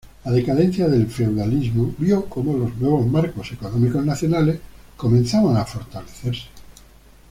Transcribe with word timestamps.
La 0.25 0.31
decadencia 0.31 0.87
del 0.87 1.05
feudalismo 1.05 1.93
vio 1.99 2.25
cómo 2.25 2.57
los 2.57 2.75
nuevos 2.77 3.05
marcos 3.05 3.51
económicos 3.51 4.03
nacionales 4.03 4.59
comenzaban 4.97 5.55
a 5.57 5.63
fortalecerse. 5.63 6.47